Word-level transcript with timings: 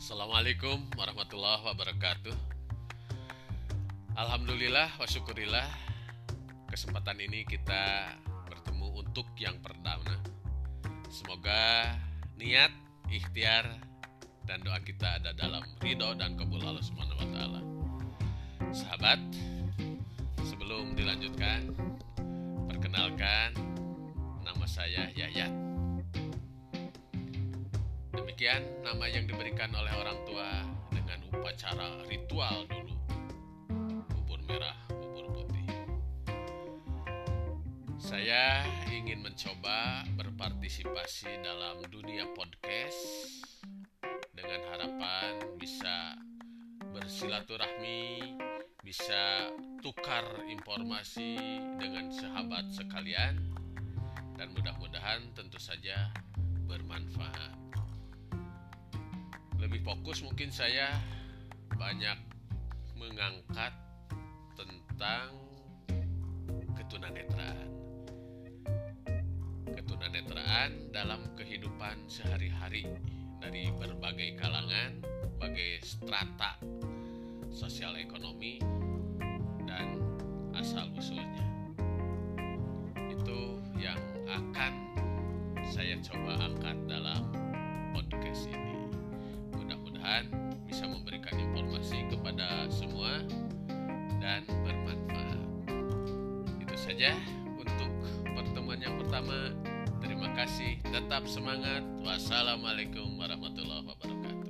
Assalamualaikum 0.00 0.80
warahmatullahi 0.96 1.60
wabarakatuh 1.60 2.32
Alhamdulillah 4.16 4.96
wa 4.96 5.04
syukurillah 5.04 5.68
Kesempatan 6.72 7.20
ini 7.20 7.44
kita 7.44 8.16
bertemu 8.48 8.96
untuk 8.96 9.28
yang 9.36 9.60
pertama 9.60 10.16
Semoga 11.12 11.84
niat, 12.40 12.72
ikhtiar, 13.12 13.68
dan 14.48 14.64
doa 14.64 14.80
kita 14.80 15.20
ada 15.20 15.36
dalam 15.36 15.68
ridho 15.84 16.16
dan 16.16 16.32
kabul 16.32 16.64
Allah 16.64 16.80
Subhanahu 16.80 17.20
wa 17.20 17.28
taala. 17.36 17.60
Sahabat, 18.72 19.20
sebelum 20.48 20.96
dilanjutkan, 20.96 21.76
perkenalkan 22.72 23.52
nama 24.48 24.64
saya 24.64 25.12
Yayat. 25.12 25.59
Demikian 28.40 28.64
nama 28.80 29.04
yang 29.04 29.28
diberikan 29.28 29.68
oleh 29.76 29.92
orang 30.00 30.16
tua 30.24 30.64
dengan 30.88 31.20
upacara 31.28 32.00
ritual 32.08 32.64
dulu. 32.72 32.96
Bubur 34.16 34.40
merah, 34.48 34.80
bubur 34.88 35.28
putih. 35.28 35.68
Saya 38.00 38.64
ingin 38.88 39.20
mencoba 39.20 40.08
berpartisipasi 40.16 41.44
dalam 41.44 41.84
dunia 41.92 42.32
podcast 42.32 43.28
dengan 44.32 44.72
harapan 44.72 45.60
bisa 45.60 46.16
bersilaturahmi, 46.96 48.40
bisa 48.80 49.52
tukar 49.84 50.24
informasi 50.48 51.36
dengan 51.76 52.08
sahabat 52.08 52.72
sekalian 52.72 53.36
dan 54.40 54.48
mudah-mudahan 54.56 55.28
tentu 55.36 55.60
saja 55.60 56.08
bermanfaat. 56.64 57.59
Lebih 59.80 59.96
fokus 59.96 60.20
mungkin 60.20 60.52
saya 60.52 60.92
banyak 61.72 62.20
mengangkat 63.00 63.72
tentang 64.52 65.32
ketunanetraan. 66.76 67.68
Ketunanetraan 69.72 70.92
dalam 70.92 71.32
kehidupan 71.32 71.96
sehari-hari 72.12 72.92
dari 73.40 73.72
berbagai 73.72 74.36
kalangan, 74.36 75.00
berbagai 75.00 75.80
strata 75.80 76.60
sosial 77.48 77.96
ekonomi 77.96 78.60
saja 96.80 97.12
untuk 97.60 97.92
pertemuan 98.24 98.80
yang 98.80 98.96
pertama. 98.96 99.52
Terima 100.00 100.32
kasih, 100.32 100.80
tetap 100.88 101.28
semangat. 101.28 101.84
Wassalamualaikum 102.00 103.20
warahmatullahi 103.20 103.84
wabarakatuh. 103.84 104.49